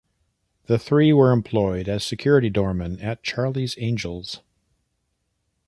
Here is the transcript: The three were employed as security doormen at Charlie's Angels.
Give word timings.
The 0.65 0.79
three 0.79 1.13
were 1.13 1.31
employed 1.31 1.87
as 1.87 2.03
security 2.03 2.49
doormen 2.49 2.99
at 3.01 3.21
Charlie's 3.21 3.75
Angels. 3.77 4.41